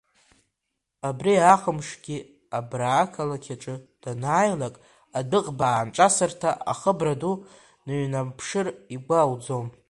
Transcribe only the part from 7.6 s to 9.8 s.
дныҩнамԥшыр игәы иауӡом.